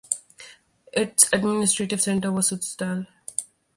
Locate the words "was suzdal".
2.31-3.05